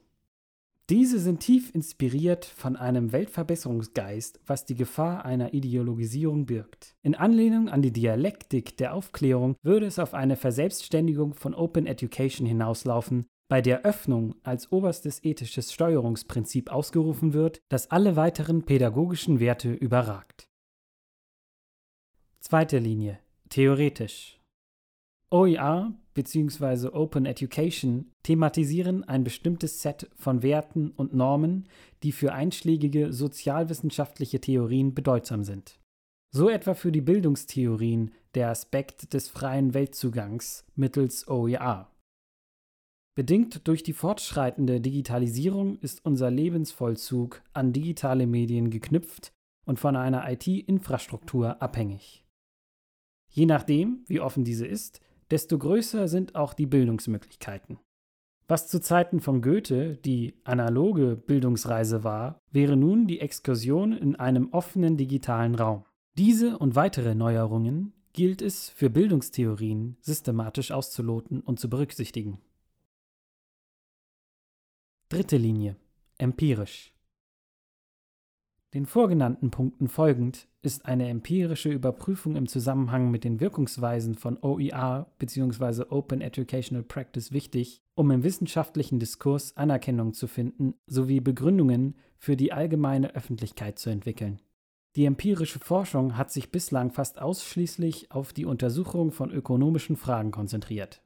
Diese 0.90 1.20
sind 1.20 1.40
tief 1.40 1.74
inspiriert 1.74 2.46
von 2.46 2.76
einem 2.76 3.12
Weltverbesserungsgeist, 3.12 4.40
was 4.46 4.66
die 4.66 4.76
Gefahr 4.76 5.26
einer 5.26 5.56
Ideologisierung 5.56 6.46
birgt. 6.46 6.96
In 7.02 7.16
Anlehnung 7.16 7.70
an 7.70 7.82
die 7.82 7.92
Dialektik 7.92 8.78
der 8.78 8.94
Aufklärung 8.94 9.56
würde 9.64 9.88
es 9.88 9.98
auf 9.98 10.14
eine 10.14 10.36
Verselbstständigung 10.36 11.34
von 11.34 11.56
Open 11.56 11.88
Education 11.88 12.46
hinauslaufen, 12.46 13.26
bei 13.48 13.62
der 13.62 13.84
Öffnung 13.84 14.36
als 14.44 14.72
oberstes 14.72 15.24
ethisches 15.24 15.74
Steuerungsprinzip 15.74 16.72
ausgerufen 16.72 17.34
wird, 17.34 17.62
das 17.70 17.90
alle 17.90 18.16
weiteren 18.16 18.64
pädagogischen 18.64 19.40
Werte 19.40 19.74
überragt. 19.74 20.48
Zweite 22.42 22.78
Linie. 22.78 23.20
Theoretisch. 23.50 24.40
OER 25.36 25.94
bzw. 26.14 26.88
Open 26.94 27.26
Education 27.26 28.10
thematisieren 28.24 29.04
ein 29.04 29.26
bestimmtes 29.26 29.82
Set 29.82 30.10
von 30.16 30.44
Werten 30.44 30.92
und 30.92 31.14
Normen, 31.14 31.68
die 32.04 32.14
für 32.14 32.32
einschlägige 32.32 33.12
sozialwissenschaftliche 33.12 34.40
Theorien 34.40 34.94
bedeutsam 34.94 35.44
sind. 35.44 35.78
So 36.34 36.50
etwa 36.50 36.74
für 36.74 36.94
die 36.94 37.02
Bildungstheorien 37.02 38.12
der 38.34 38.50
Aspekt 38.50 39.14
des 39.14 39.28
freien 39.28 39.74
Weltzugangs 39.74 40.66
mittels 40.76 41.28
OER. 41.28 41.92
Bedingt 43.18 43.68
durch 43.68 43.84
die 43.84 43.92
fortschreitende 43.92 44.80
Digitalisierung 44.80 45.80
ist 45.80 46.06
unser 46.06 46.32
Lebensvollzug 46.32 47.42
an 47.52 47.74
digitale 47.74 48.26
Medien 48.26 48.70
geknüpft 48.70 49.34
und 49.66 49.82
von 49.82 49.98
einer 49.98 50.32
IT-Infrastruktur 50.32 51.62
abhängig. 51.62 52.26
Je 53.30 53.46
nachdem, 53.46 54.06
wie 54.08 54.22
offen 54.22 54.46
diese 54.46 54.66
ist, 54.66 55.02
desto 55.32 55.58
größer 55.58 56.08
sind 56.08 56.36
auch 56.36 56.54
die 56.54 56.66
Bildungsmöglichkeiten. 56.66 57.80
Was 58.48 58.68
zu 58.68 58.80
Zeiten 58.80 59.22
von 59.22 59.42
Goethe 59.42 59.98
die 59.98 60.36
analoge 60.44 61.16
Bildungsreise 61.16 62.04
war, 62.04 62.42
wäre 62.52 62.78
nun 62.78 63.08
die 63.08 63.20
Exkursion 63.20 63.92
in 63.92 64.16
einem 64.16 64.50
offenen 64.52 64.98
digitalen 64.98 65.56
Raum. 65.56 65.84
Diese 66.18 66.58
und 66.60 66.76
weitere 66.76 67.16
Neuerungen 67.16 67.94
gilt 68.14 68.42
es 68.42 68.70
für 68.70 68.90
Bildungstheorien 68.90 69.98
systematisch 70.00 70.72
auszuloten 70.72 71.42
und 71.42 71.60
zu 71.60 71.70
berücksichtigen. 71.70 72.40
Dritte 75.10 75.38
Linie. 75.38 75.76
Empirisch. 76.18 76.95
Den 78.76 78.86
vorgenannten 78.86 79.52
Punkten 79.52 79.88
folgend 79.88 80.50
ist 80.62 80.86
eine 80.86 81.08
empirische 81.08 81.70
Überprüfung 81.70 82.36
im 82.36 82.46
Zusammenhang 82.46 83.10
mit 83.10 83.24
den 83.24 83.40
Wirkungsweisen 83.40 84.16
von 84.16 84.38
OER 84.42 85.08
bzw. 85.18 85.86
Open 85.88 86.20
Educational 86.20 86.84
Practice 86.84 87.32
wichtig, 87.32 87.82
um 87.96 88.12
im 88.12 88.24
wissenschaftlichen 88.24 89.00
Diskurs 89.00 89.56
Anerkennung 89.56 90.14
zu 90.14 90.28
finden 90.28 90.74
sowie 90.88 91.22
Begründungen 91.22 91.96
für 92.18 92.36
die 92.36 92.52
allgemeine 92.52 93.16
Öffentlichkeit 93.16 93.80
zu 93.80 93.90
entwickeln. 93.90 94.42
Die 94.98 95.06
empirische 95.06 95.60
Forschung 95.60 96.18
hat 96.18 96.34
sich 96.34 96.52
bislang 96.52 96.92
fast 96.92 97.22
ausschließlich 97.22 98.12
auf 98.12 98.34
die 98.34 98.44
Untersuchung 98.44 99.14
von 99.14 99.32
ökonomischen 99.32 99.96
Fragen 99.96 100.32
konzentriert. 100.32 101.02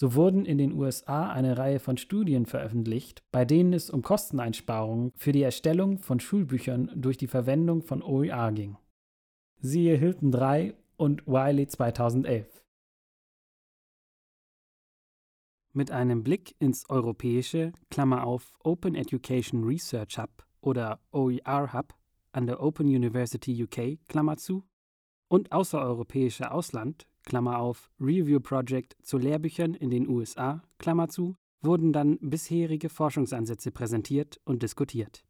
So 0.00 0.14
wurden 0.14 0.44
in 0.44 0.58
den 0.58 0.72
USA 0.74 1.28
eine 1.28 1.58
Reihe 1.58 1.80
von 1.80 1.96
Studien 1.96 2.46
veröffentlicht, 2.46 3.24
bei 3.32 3.44
denen 3.44 3.72
es 3.72 3.90
um 3.90 4.02
Kosteneinsparungen 4.02 5.10
für 5.16 5.32
die 5.32 5.42
Erstellung 5.42 5.98
von 5.98 6.20
Schulbüchern 6.20 6.92
durch 6.94 7.16
die 7.16 7.26
Verwendung 7.26 7.82
von 7.82 8.02
OER 8.04 8.52
ging. 8.52 8.76
Siehe 9.60 9.96
Hilton 9.96 10.30
3 10.30 10.76
und 10.96 11.26
Wiley 11.26 11.66
2011. 11.66 12.62
Mit 15.72 15.90
einem 15.90 16.22
Blick 16.22 16.54
ins 16.60 16.88
europäische 16.88 17.72
Klammer 17.90 18.24
auf 18.24 18.52
Open 18.62 18.94
Education 18.94 19.64
Research 19.64 20.16
Hub 20.18 20.46
oder 20.60 21.00
OER 21.10 21.72
Hub 21.72 21.94
an 22.30 22.46
der 22.46 22.62
Open 22.62 22.86
University 22.86 23.64
UK 23.64 23.98
Klammer 24.06 24.36
zu 24.36 24.62
und 25.26 25.50
außereuropäische 25.50 26.52
Ausland 26.52 27.08
Klammer 27.28 27.58
auf, 27.58 27.90
Review 28.00 28.40
Project 28.40 28.96
zu 29.02 29.18
Lehrbüchern 29.18 29.74
in 29.74 29.90
den 29.90 30.08
USA, 30.08 30.62
Klammer 30.78 31.10
zu, 31.10 31.36
wurden 31.60 31.92
dann 31.92 32.16
bisherige 32.22 32.88
Forschungsansätze 32.88 33.70
präsentiert 33.70 34.40
und 34.46 34.62
diskutiert. 34.62 35.26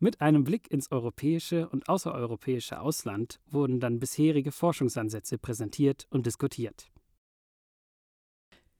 Mit 0.00 0.20
einem 0.20 0.42
Blick 0.42 0.68
ins 0.72 0.90
europäische 0.90 1.68
und 1.68 1.88
außereuropäische 1.88 2.80
Ausland 2.80 3.40
wurden 3.48 3.78
dann 3.78 4.00
bisherige 4.00 4.50
Forschungsansätze 4.50 5.38
präsentiert 5.38 6.08
und 6.10 6.26
diskutiert. 6.26 6.90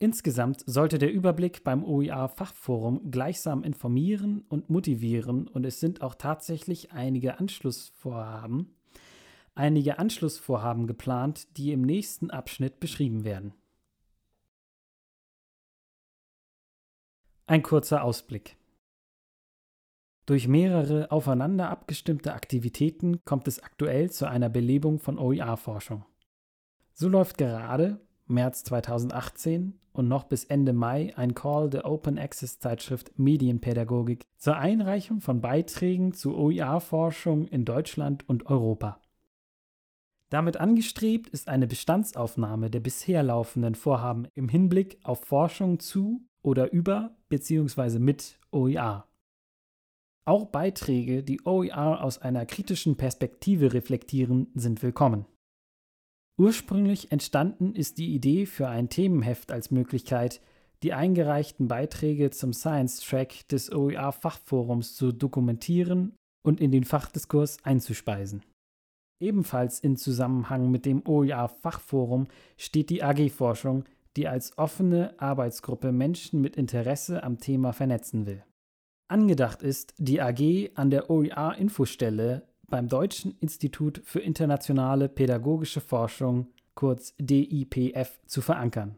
Insgesamt 0.01 0.65
sollte 0.67 0.99
der 0.99 1.13
Überblick 1.13 1.63
beim 1.63 1.85
OER-Fachforum 1.85 3.13
gleichsam 3.13 3.63
informieren 3.63 4.45
und 4.49 4.69
motivieren 4.71 5.47
und 5.47 5.65
es 5.65 5.79
sind 5.79 6.03
auch 6.03 6.17
tatsächlich 6.17 6.91
einige 6.91 7.39
Anschlussvorhaben 7.39 8.75
einige 9.55 9.99
Anschlussvorhaben 9.99 10.87
geplant, 10.87 11.57
die 11.57 11.73
im 11.73 11.83
nächsten 11.83 12.31
Abschnitt 12.31 12.81
beschrieben 12.81 13.25
werden. 13.25 13.55
Ein 17.47 17.63
kurzer 17.63 18.03
Ausblick. 18.03 18.57
Durch 20.27 20.49
mehrere 20.49 21.11
aufeinander 21.11 21.69
abgestimmte 21.69 22.33
Aktivitäten 22.33 23.23
kommt 23.27 23.47
es 23.47 23.63
aktuell 23.63 24.11
zu 24.11 24.27
einer 24.27 24.49
Belebung 24.49 24.99
von 24.99 25.19
OER-Forschung. 25.19 26.07
So 26.95 27.09
läuft 27.09 27.37
gerade, 27.37 28.01
März 28.27 28.65
2018 28.65 29.79
und 29.93 30.09
noch 30.09 30.25
bis 30.25 30.45
Ende 30.45 30.73
Mai 30.73 31.13
ein 31.17 31.35
Call 31.35 31.69
der 31.69 31.85
Open 31.85 32.19
Access 32.19 32.59
Zeitschrift 32.59 33.19
Medienpädagogik 33.19 34.25
zur 34.39 34.57
Einreichung 34.57 35.21
von 35.21 35.43
Beiträgen 35.43 36.15
zu 36.15 36.35
OER-Forschung 36.35 37.47
in 37.47 37.67
Deutschland 37.67 38.27
und 38.27 38.47
Europa. 38.47 39.01
Damit 40.35 40.57
angestrebt 40.57 41.29
ist 41.29 41.49
eine 41.49 41.69
Bestandsaufnahme 41.69 42.69
der 42.69 42.81
bisher 42.81 43.23
laufenden 43.23 43.77
Vorhaben 43.77 44.27
im 44.35 44.49
Hinblick 44.49 44.99
auf 45.05 45.25
Forschung 45.25 45.79
zu 45.79 46.27
oder 46.43 46.73
über 46.73 47.17
bzw. 47.29 48.01
mit 48.01 48.41
OER. 48.51 49.07
Auch 50.25 50.47
Beiträge, 50.47 51.23
die 51.23 51.41
OER 51.45 52.03
aus 52.03 52.19
einer 52.19 52.47
kritischen 52.47 52.97
Perspektive 52.97 53.75
reflektieren, 53.75 54.49
sind 54.57 54.83
willkommen. 54.83 55.25
Ursprünglich 56.37 57.13
entstanden 57.13 57.77
ist 57.77 57.99
die 57.99 58.13
Idee 58.13 58.47
für 58.47 58.67
ein 58.67 58.89
Themenheft 58.89 59.53
als 59.53 59.71
Möglichkeit, 59.71 60.41
die 60.83 60.95
eingereichten 60.95 61.69
Beiträge 61.69 62.31
zum 62.31 62.53
Science 62.53 62.99
Track 62.99 63.47
des 63.47 63.71
OER-Fachforums 63.71 64.97
zu 64.97 65.13
dokumentieren 65.13 66.17
und 66.45 66.61
in 66.61 66.73
den 66.73 66.83
Fachdiskurs 66.83 67.59
einzuspeisen. 67.63 68.43
Ebenfalls 69.21 69.81
in 69.81 69.97
Zusammenhang 69.97 70.71
mit 70.71 70.87
dem 70.87 71.07
OER-Fachforum 71.07 72.27
steht 72.57 72.91
die 72.91 73.03
AG-Forschung, 73.03 73.85
die 74.17 74.29
als 74.29 74.59
offene 74.59 75.15
Arbeitsgruppe 75.19 75.93
Menschen 75.93 76.41
mit 76.41 76.57
Interesse 76.57 77.23
am 77.23 77.39
Thema 77.39 77.73
vernetzen 77.73 78.27
will. 78.27 78.45
Angedacht 79.09 79.63
ist, 79.63 79.95
die 79.99 80.21
AG 80.21 80.71
an 80.75 80.91
der 80.91 81.11
OER-Infostelle 81.11 82.49
beim 82.69 82.89
Deutschen 82.89 83.37
Institut 83.41 84.01
für 84.05 84.21
internationale 84.21 85.09
pädagogische 85.09 85.81
Forschung, 85.81 86.49
kurz 86.75 87.15
DIPF, 87.19 88.21
zu 88.27 88.41
verankern. 88.41 88.97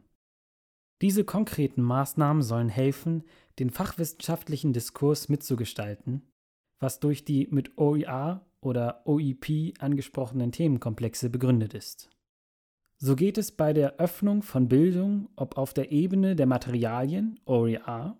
Diese 1.03 1.25
konkreten 1.25 1.83
Maßnahmen 1.83 2.43
sollen 2.43 2.71
helfen, 2.71 3.25
den 3.59 3.71
fachwissenschaftlichen 3.71 4.73
Diskurs 4.73 5.29
mitzugestalten, 5.29 6.23
was 6.81 7.01
durch 7.01 7.25
die 7.25 7.49
mit 7.51 7.77
OER 7.77 8.47
oder 8.61 9.03
OEP 9.07 9.75
angesprochenen 9.79 10.53
Themenkomplexe 10.53 11.31
begründet 11.31 11.75
ist. 11.75 12.11
So 12.99 13.15
geht 13.15 13.37
es 13.37 13.53
bei 13.53 13.73
der 13.73 13.97
Öffnung 13.97 14.43
von 14.43 14.69
Bildung, 14.69 15.29
ob 15.37 15.59
auf 15.59 15.75
der 15.75 15.93
Ebene 15.93 16.35
der 16.35 16.47
Materialien 16.47 17.39
OER 17.45 18.17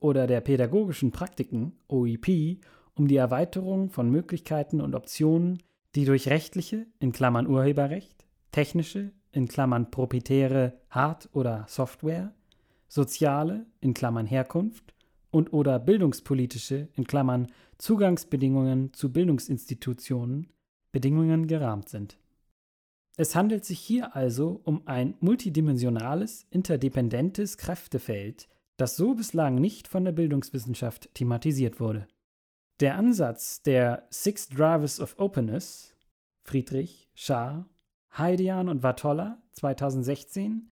oder 0.00 0.26
der 0.26 0.42
pädagogischen 0.42 1.12
Praktiken 1.12 1.72
OEP, 1.88 2.60
um 2.94 3.08
die 3.08 3.16
Erweiterung 3.16 3.88
von 3.88 4.10
Möglichkeiten 4.10 4.80
und 4.80 4.94
Optionen, 4.94 5.62
die 5.94 6.04
durch 6.04 6.28
rechtliche 6.28 6.86
in 6.98 7.12
Klammern 7.12 7.46
Urheberrecht, 7.46 8.26
technische 8.52 9.12
in 9.32 9.48
Klammern 9.48 9.90
proprietäre 9.90 10.78
Hard- 10.90 11.28
oder 11.32 11.64
Software, 11.68 12.34
soziale 12.88 13.66
in 13.80 13.94
Klammern 13.94 14.26
Herkunft 14.26 14.94
und 15.30 15.52
oder 15.52 15.78
bildungspolitische 15.78 16.88
in 16.94 17.04
Klammern 17.04 17.48
Zugangsbedingungen 17.78 18.92
zu 18.92 19.12
Bildungsinstitutionen 19.12 20.48
Bedingungen 20.92 21.46
gerahmt 21.46 21.88
sind. 21.88 22.18
Es 23.16 23.34
handelt 23.34 23.64
sich 23.64 23.80
hier 23.80 24.14
also 24.14 24.60
um 24.64 24.86
ein 24.86 25.14
multidimensionales, 25.20 26.46
interdependentes 26.50 27.58
Kräftefeld, 27.58 28.48
das 28.76 28.96
so 28.96 29.14
bislang 29.14 29.56
nicht 29.56 29.88
von 29.88 30.04
der 30.04 30.12
Bildungswissenschaft 30.12 31.12
thematisiert 31.14 31.80
wurde. 31.80 32.06
Der 32.80 32.96
Ansatz 32.96 33.60
der 33.62 34.06
Six 34.10 34.48
Drivers 34.48 35.00
of 35.00 35.18
Openness 35.18 35.96
Friedrich, 36.44 37.10
Schaar, 37.14 37.68
Heidian 38.16 38.68
und 38.68 38.82
Watolla 38.82 39.42
2016 39.52 40.70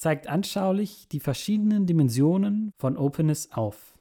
zeigt 0.00 0.28
anschaulich 0.28 1.08
die 1.08 1.20
verschiedenen 1.20 1.84
Dimensionen 1.84 2.72
von 2.78 2.96
Openness 2.96 3.52
auf. 3.52 3.98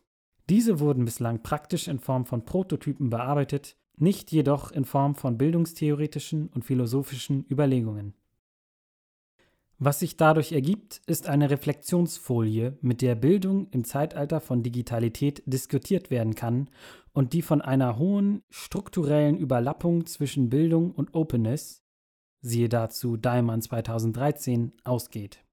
Diese 0.50 0.80
wurden 0.80 1.04
bislang 1.04 1.44
praktisch 1.44 1.90
in 1.90 2.00
Form 2.00 2.26
von 2.26 2.46
Prototypen 2.46 3.10
bearbeitet, 3.10 3.76
nicht 3.98 4.32
jedoch 4.32 4.72
in 4.72 4.86
Form 4.86 5.14
von 5.14 5.38
bildungstheoretischen 5.38 6.48
und 6.48 6.64
philosophischen 6.64 7.46
Überlegungen. 7.52 8.14
Was 9.78 10.00
sich 10.00 10.16
dadurch 10.16 10.54
ergibt, 10.54 11.02
ist 11.06 11.28
eine 11.28 11.50
Reflexionsfolie, 11.50 12.78
mit 12.80 13.02
der 13.02 13.16
Bildung 13.16 13.68
im 13.72 13.84
Zeitalter 13.84 14.40
von 14.40 14.64
Digitalität 14.64 15.44
diskutiert 15.48 16.10
werden 16.10 16.34
kann 16.34 16.70
und 17.12 17.34
die 17.34 17.42
von 17.42 17.62
einer 17.62 17.98
hohen 17.98 18.42
strukturellen 18.50 19.38
Überlappung 19.38 20.06
zwischen 20.06 20.50
Bildung 20.50 20.92
und 20.92 21.14
Openness, 21.14 21.84
siehe 22.40 22.70
dazu 22.70 23.18
Daimann 23.18 23.62
2013, 23.62 24.72
ausgeht. 24.86 25.44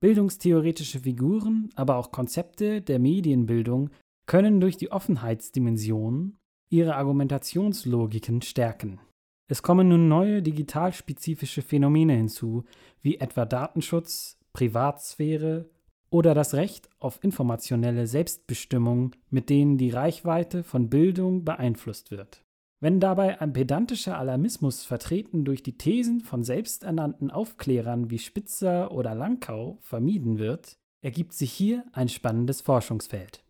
Bildungstheoretische 0.00 1.00
Figuren, 1.00 1.70
aber 1.74 1.96
auch 1.96 2.12
Konzepte 2.12 2.80
der 2.80 2.98
Medienbildung 2.98 3.90
können 4.26 4.60
durch 4.60 4.76
die 4.76 4.92
Offenheitsdimension 4.92 6.36
ihre 6.70 6.94
Argumentationslogiken 6.96 8.42
stärken. 8.42 9.00
Es 9.48 9.62
kommen 9.62 9.88
nun 9.88 10.08
neue 10.08 10.42
digitalspezifische 10.42 11.62
Phänomene 11.62 12.14
hinzu, 12.14 12.64
wie 13.00 13.16
etwa 13.16 13.46
Datenschutz, 13.46 14.38
Privatsphäre 14.52 15.70
oder 16.10 16.34
das 16.34 16.54
Recht 16.54 16.88
auf 16.98 17.22
informationelle 17.24 18.06
Selbstbestimmung, 18.06 19.16
mit 19.30 19.50
denen 19.50 19.78
die 19.78 19.90
Reichweite 19.90 20.62
von 20.62 20.90
Bildung 20.90 21.44
beeinflusst 21.44 22.10
wird. 22.10 22.44
Wenn 22.80 23.00
dabei 23.00 23.40
ein 23.40 23.52
pedantischer 23.52 24.18
Alarmismus 24.18 24.84
vertreten 24.84 25.44
durch 25.44 25.64
die 25.64 25.76
Thesen 25.76 26.20
von 26.20 26.44
selbsternannten 26.44 27.30
Aufklärern 27.30 28.10
wie 28.10 28.18
Spitzer 28.18 28.92
oder 28.92 29.16
Langkau 29.16 29.78
vermieden 29.80 30.38
wird, 30.38 30.78
ergibt 31.00 31.32
sich 31.32 31.52
hier 31.52 31.84
ein 31.92 32.08
spannendes 32.08 32.60
Forschungsfeld. 32.60 33.42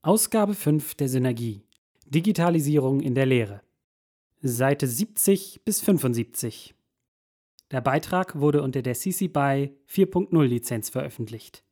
Ausgabe 0.00 0.54
5 0.54 0.94
der 0.94 1.08
Synergie 1.08 1.62
Digitalisierung 2.06 3.00
in 3.00 3.14
der 3.14 3.26
Lehre 3.26 3.62
Seite 4.40 4.86
70 4.86 5.62
bis 5.64 5.80
75 5.80 6.74
Der 7.70 7.80
Beitrag 7.80 8.38
wurde 8.38 8.62
unter 8.62 8.82
der 8.82 8.94
CC 8.94 9.28
BY 9.28 9.74
4.0 9.88 10.44
Lizenz 10.44 10.90
veröffentlicht. 10.90 11.63